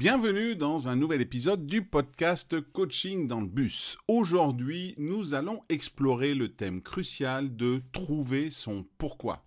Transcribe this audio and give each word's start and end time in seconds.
Bienvenue 0.00 0.56
dans 0.56 0.88
un 0.88 0.96
nouvel 0.96 1.20
épisode 1.20 1.66
du 1.66 1.82
podcast 1.82 2.58
Coaching 2.72 3.26
dans 3.26 3.42
le 3.42 3.46
bus. 3.46 3.98
Aujourd'hui, 4.08 4.94
nous 4.96 5.34
allons 5.34 5.60
explorer 5.68 6.34
le 6.34 6.48
thème 6.48 6.80
crucial 6.80 7.54
de 7.54 7.82
trouver 7.92 8.50
son 8.50 8.86
pourquoi. 8.96 9.44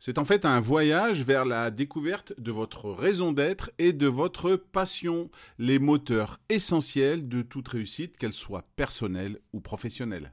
C'est 0.00 0.18
en 0.18 0.24
fait 0.24 0.44
un 0.44 0.58
voyage 0.58 1.22
vers 1.22 1.44
la 1.44 1.70
découverte 1.70 2.32
de 2.36 2.50
votre 2.50 2.90
raison 2.90 3.30
d'être 3.30 3.70
et 3.78 3.92
de 3.92 4.08
votre 4.08 4.56
passion, 4.56 5.30
les 5.60 5.78
moteurs 5.78 6.40
essentiels 6.48 7.28
de 7.28 7.42
toute 7.42 7.68
réussite, 7.68 8.16
qu'elle 8.16 8.32
soit 8.32 8.66
personnelle 8.74 9.38
ou 9.52 9.60
professionnelle. 9.60 10.32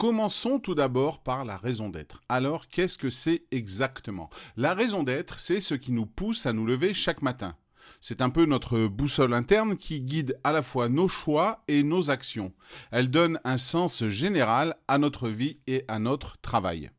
Commençons 0.00 0.60
tout 0.60 0.74
d'abord 0.74 1.22
par 1.22 1.44
la 1.44 1.58
raison 1.58 1.90
d'être. 1.90 2.22
Alors, 2.30 2.68
qu'est-ce 2.68 2.96
que 2.96 3.10
c'est 3.10 3.42
exactement? 3.50 4.30
La 4.56 4.72
raison 4.72 5.02
d'être, 5.02 5.38
c'est 5.38 5.60
ce 5.60 5.74
qui 5.74 5.92
nous 5.92 6.06
pousse 6.06 6.46
à 6.46 6.54
nous 6.54 6.64
lever 6.64 6.94
chaque 6.94 7.20
matin. 7.20 7.54
C'est 8.00 8.22
un 8.22 8.30
peu 8.30 8.46
notre 8.46 8.86
boussole 8.86 9.34
interne 9.34 9.76
qui 9.76 10.00
guide 10.00 10.40
à 10.42 10.52
la 10.52 10.62
fois 10.62 10.88
nos 10.88 11.06
choix 11.06 11.62
et 11.68 11.82
nos 11.82 12.08
actions. 12.08 12.54
Elle 12.90 13.10
donne 13.10 13.40
un 13.44 13.58
sens 13.58 14.06
général 14.06 14.74
à 14.88 14.96
notre 14.96 15.28
vie 15.28 15.58
et 15.66 15.84
à 15.86 15.98
notre 15.98 16.38
travail. 16.38 16.90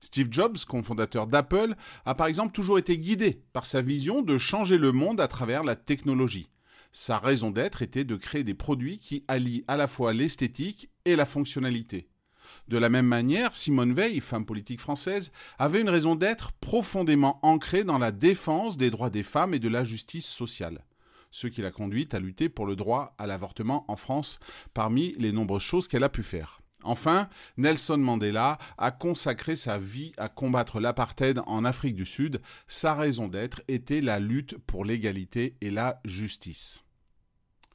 Steve 0.00 0.28
Jobs, 0.30 0.56
cofondateur 0.66 1.26
d'Apple, 1.26 1.74
a 2.06 2.14
par 2.14 2.28
exemple 2.28 2.52
toujours 2.52 2.78
été 2.78 2.98
guidé 2.98 3.42
par 3.52 3.66
sa 3.66 3.82
vision 3.82 4.22
de 4.22 4.38
changer 4.38 4.78
le 4.78 4.92
monde 4.92 5.20
à 5.20 5.28
travers 5.28 5.64
la 5.64 5.76
technologie. 5.76 6.48
Sa 6.92 7.18
raison 7.18 7.50
d'être 7.50 7.82
était 7.82 8.04
de 8.04 8.16
créer 8.16 8.42
des 8.42 8.54
produits 8.54 8.98
qui 9.00 9.22
allient 9.28 9.64
à 9.68 9.76
la 9.76 9.86
fois 9.86 10.14
l'esthétique 10.14 10.88
et 11.04 11.14
la 11.14 11.26
fonctionnalité. 11.26 12.08
De 12.68 12.78
la 12.78 12.88
même 12.88 13.06
manière, 13.06 13.54
Simone 13.54 13.94
Veil, 13.94 14.20
femme 14.20 14.44
politique 14.44 14.80
française, 14.80 15.32
avait 15.58 15.80
une 15.80 15.90
raison 15.90 16.14
d'être 16.14 16.52
profondément 16.52 17.38
ancrée 17.42 17.84
dans 17.84 17.98
la 17.98 18.12
défense 18.12 18.76
des 18.76 18.90
droits 18.90 19.10
des 19.10 19.22
femmes 19.22 19.54
et 19.54 19.58
de 19.58 19.68
la 19.68 19.84
justice 19.84 20.26
sociale 20.26 20.84
ce 21.30 21.46
qui 21.46 21.62
l'a 21.62 21.70
conduite 21.70 22.14
à 22.14 22.20
lutter 22.20 22.48
pour 22.48 22.66
le 22.66 22.76
droit 22.76 23.14
à 23.18 23.26
l'avortement 23.26 23.84
en 23.88 23.96
France, 23.96 24.38
parmi 24.74 25.14
les 25.18 25.32
nombreuses 25.32 25.62
choses 25.62 25.88
qu'elle 25.88 26.04
a 26.04 26.08
pu 26.08 26.22
faire. 26.22 26.60
Enfin, 26.84 27.28
Nelson 27.56 27.98
Mandela 27.98 28.58
a 28.78 28.90
consacré 28.90 29.56
sa 29.56 29.78
vie 29.78 30.12
à 30.16 30.28
combattre 30.28 30.80
l'apartheid 30.80 31.40
en 31.46 31.64
Afrique 31.64 31.96
du 31.96 32.06
Sud. 32.06 32.40
Sa 32.68 32.94
raison 32.94 33.26
d'être 33.26 33.62
était 33.66 34.00
la 34.00 34.20
lutte 34.20 34.56
pour 34.58 34.84
l'égalité 34.84 35.56
et 35.60 35.70
la 35.70 36.00
justice. 36.04 36.84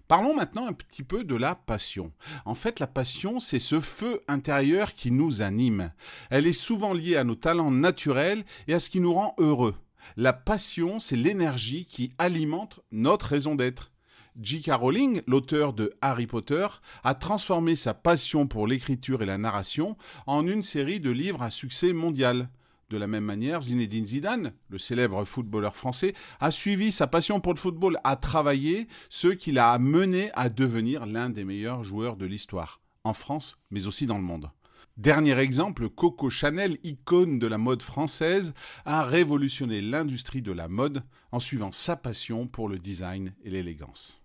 Parlons 0.07 0.35
maintenant 0.35 0.67
un 0.67 0.73
petit 0.73 1.03
peu 1.03 1.23
de 1.23 1.35
la 1.35 1.55
passion. 1.55 2.11
En 2.45 2.55
fait, 2.55 2.79
la 2.79 2.87
passion, 2.87 3.39
c'est 3.39 3.59
ce 3.59 3.79
feu 3.79 4.21
intérieur 4.27 4.95
qui 4.95 5.11
nous 5.11 5.41
anime. 5.41 5.91
Elle 6.29 6.45
est 6.45 6.53
souvent 6.53 6.93
liée 6.93 7.15
à 7.15 7.23
nos 7.23 7.35
talents 7.35 7.71
naturels 7.71 8.43
et 8.67 8.73
à 8.73 8.79
ce 8.79 8.89
qui 8.89 8.99
nous 8.99 9.13
rend 9.13 9.33
heureux. 9.37 9.75
La 10.17 10.33
passion, 10.33 10.99
c'est 10.99 11.15
l'énergie 11.15 11.85
qui 11.85 12.11
alimente 12.17 12.81
notre 12.91 13.27
raison 13.27 13.55
d'être. 13.55 13.91
J.K. 14.41 14.71
Rowling, 14.73 15.21
l'auteur 15.27 15.73
de 15.73 15.93
Harry 16.01 16.27
Potter, 16.27 16.67
a 17.03 17.13
transformé 17.13 17.75
sa 17.75 17.93
passion 17.93 18.47
pour 18.47 18.67
l'écriture 18.67 19.21
et 19.21 19.27
la 19.27 19.37
narration 19.37 19.95
en 20.25 20.45
une 20.47 20.63
série 20.63 20.99
de 20.99 21.11
livres 21.11 21.43
à 21.43 21.51
succès 21.51 21.93
mondial. 21.93 22.49
De 22.93 22.99
la 22.99 23.07
même 23.07 23.23
manière, 23.23 23.59
Zinedine 23.59 24.05
Zidane, 24.05 24.53
le 24.69 24.77
célèbre 24.77 25.25
footballeur 25.25 25.75
français, 25.75 26.13
a 26.39 26.51
suivi 26.51 26.91
sa 26.91 27.07
passion 27.07 27.39
pour 27.39 27.55
le 27.55 27.59
football, 27.59 27.97
a 28.03 28.15
travaillé, 28.15 28.87
ce 29.09 29.29
qui 29.29 29.51
l'a 29.51 29.79
mené 29.79 30.29
à 30.35 30.47
devenir 30.47 31.07
l'un 31.07 31.31
des 31.31 31.43
meilleurs 31.43 31.83
joueurs 31.83 32.17
de 32.17 32.27
l'histoire, 32.27 32.81
en 33.03 33.15
France, 33.15 33.57
mais 33.71 33.87
aussi 33.87 34.05
dans 34.05 34.19
le 34.19 34.23
monde. 34.23 34.51
Dernier 34.95 35.39
exemple, 35.39 35.89
Coco 35.89 36.29
Chanel, 36.29 36.77
icône 36.83 37.39
de 37.39 37.47
la 37.47 37.57
mode 37.57 37.81
française, 37.81 38.53
a 38.85 39.01
révolutionné 39.01 39.81
l'industrie 39.81 40.43
de 40.43 40.51
la 40.51 40.67
mode 40.67 41.01
en 41.31 41.39
suivant 41.39 41.71
sa 41.71 41.95
passion 41.95 42.45
pour 42.45 42.69
le 42.69 42.77
design 42.77 43.33
et 43.43 43.49
l'élégance. 43.49 44.21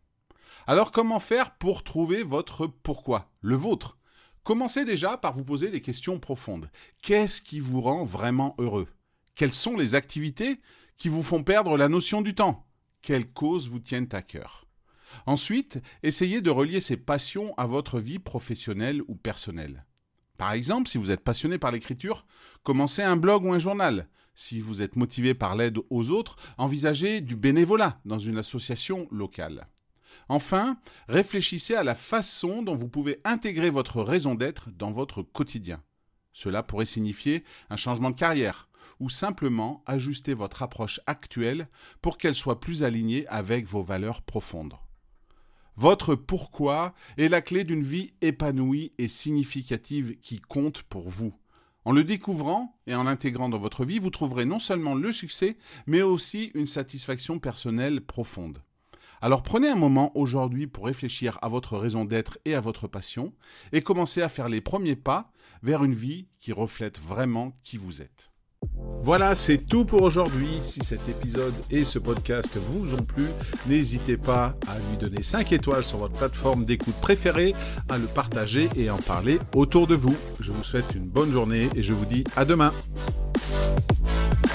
Alors 0.67 0.93
comment 0.93 1.21
faire 1.21 1.53
pour 1.53 1.85
trouver 1.85 2.23
votre 2.23 2.67
pourquoi, 2.67 3.31
le 3.41 3.57
vôtre? 3.57 3.97
Commencez 4.45 4.85
déjà 4.85 5.17
par 5.17 5.35
vous 5.35 5.45
poser 5.45 5.71
des 5.71 5.81
questions 5.81 6.19
profondes. 6.19 6.71
Qu'est-ce 7.03 7.43
qui 7.43 7.61
vous 7.61 7.81
rend 7.81 8.05
vraiment 8.05 8.55
heureux? 8.59 8.89
Quelles 9.35 9.53
sont 9.53 9.77
les 9.77 9.95
activités 9.95 10.61
qui 10.97 11.09
vous 11.09 11.23
font 11.23 11.43
perdre 11.43 11.77
la 11.77 11.89
notion 11.89 12.23
du 12.23 12.35
temps? 12.35 12.67
Quelles 13.03 13.31
causes 13.31 13.69
vous 13.69 13.79
tiennent 13.79 14.09
à 14.13 14.23
cœur? 14.23 14.67
Ensuite, 15.27 15.81
essayez 16.03 16.41
de 16.41 16.51
relier 16.51 16.81
ces 16.81 16.97
passions 16.97 17.55
à 17.57 17.67
votre 17.67 18.01
vie 18.01 18.19
professionnelle 18.19 19.03
ou 19.09 19.15
personnelle. 19.15 19.87
Par 20.37 20.53
exemple, 20.53 20.89
si 20.89 20.99
vous 20.99 21.11
êtes 21.11 21.25
passionné 21.25 21.59
par 21.59 21.73
l'écriture, 21.73 22.27
commencez 22.63 23.03
un 23.03 23.17
blog 23.17 23.45
ou 23.45 23.53
un 23.53 23.59
journal. 23.59 24.09
Si 24.35 24.61
vous 24.61 24.83
êtes 24.83 24.97
motivé 24.97 25.35
par 25.35 25.57
l'aide 25.57 25.79
aux 25.91 26.11
autres, 26.11 26.37
envisagez 26.59 27.21
du 27.21 27.35
bénévolat 27.35 28.01
dans 28.05 28.19
une 28.19 28.39
association 28.39 29.09
locale. 29.11 29.67
Enfin, 30.29 30.79
réfléchissez 31.09 31.75
à 31.75 31.83
la 31.83 31.95
façon 31.95 32.63
dont 32.63 32.75
vous 32.75 32.89
pouvez 32.89 33.21
intégrer 33.25 33.71
votre 33.71 34.03
raison 34.03 34.35
d'être 34.35 34.71
dans 34.71 34.93
votre 34.93 35.23
quotidien. 35.23 35.83
Cela 36.33 36.63
pourrait 36.63 36.87
signifier 36.87 37.45
un 37.71 37.77
changement 37.77 38.11
de 38.11 38.17
carrière 38.17 38.69
ou 39.01 39.11
simplement 39.11 39.83
ajuster 39.87 40.35
votre 40.35 40.63
approche 40.63 41.01
actuelle 41.07 41.69
pour 42.03 42.19
qu'elle 42.19 42.35
soit 42.35 42.61
plus 42.61 42.85
alignée 42.85 43.27
avec 43.29 43.67
vos 43.67 43.83
valeurs 43.83 44.23
profondes. 44.23 44.75
Votre 45.77 46.17
pourquoi 46.17 46.95
est 47.17 47.29
la 47.29 47.41
clé 47.41 47.63
d'une 47.63 47.85
vie 47.85 48.13
épanouie 48.21 48.93
et 48.99 49.07
significative 49.07 50.19
qui 50.21 50.41
compte 50.41 50.83
pour 50.83 51.09
vous. 51.09 51.33
En 51.85 51.93
le 51.93 52.03
découvrant 52.03 52.77
et 52.87 52.95
en 52.95 53.05
l'intégrant 53.05 53.49
dans 53.49 53.59
votre 53.59 53.85
vie, 53.85 54.01
vous 54.01 54.11
trouverez 54.11 54.45
non 54.45 54.59
seulement 54.59 54.95
le 54.95 55.13
succès, 55.13 55.57
mais 55.87 56.03
aussi 56.03 56.51
une 56.55 56.67
satisfaction 56.67 57.39
personnelle 57.39 58.01
profonde. 58.01 58.63
Alors 59.21 59.43
prenez 59.43 59.69
un 59.69 59.77
moment 59.77 60.13
aujourd'hui 60.17 60.67
pour 60.67 60.87
réfléchir 60.87 61.39
à 61.43 61.49
votre 61.49 61.77
raison 61.77 62.05
d'être 62.05 62.39
et 62.45 62.55
à 62.55 62.61
votre 62.61 62.87
passion, 62.87 63.33
et 63.73 63.83
commencez 63.83 64.23
à 64.23 64.29
faire 64.29 64.49
les 64.49 64.61
premiers 64.61 64.97
pas 64.97 65.31
vers 65.63 65.85
une 65.85 65.95
vie 65.95 66.29
qui 66.39 66.53
reflète 66.53 67.01
vraiment 67.01 67.53
qui 67.63 67.77
vous 67.77 68.01
êtes. 68.01 68.31
Voilà, 69.03 69.35
c'est 69.35 69.59
tout 69.59 69.85
pour 69.85 70.03
aujourd'hui. 70.03 70.59
Si 70.63 70.81
cet 70.81 71.09
épisode 71.09 71.55
et 71.71 71.85
ce 71.85 71.99
podcast 71.99 72.57
vous 72.57 72.95
ont 72.95 73.03
plu, 73.03 73.27
n'hésitez 73.67 74.17
pas 74.17 74.57
à 74.67 74.79
lui 74.79 74.97
donner 74.99 75.23
5 75.23 75.53
étoiles 75.53 75.85
sur 75.85 75.99
votre 75.99 76.19
plateforme 76.19 76.65
d'écoute 76.65 76.97
préférée, 76.97 77.55
à 77.89 77.97
le 77.97 78.07
partager 78.07 78.69
et 78.77 78.91
en 78.91 78.99
parler 78.99 79.39
autour 79.55 79.87
de 79.87 79.95
vous. 79.95 80.17
Je 80.41 80.53
vous 80.53 80.65
souhaite 80.65 80.95
une 80.95 81.09
bonne 81.09 81.31
journée 81.31 81.69
et 81.75 81.83
je 81.83 81.95
vous 81.95 82.07
dis 82.07 82.25
à 82.37 82.45
demain. 82.45 82.73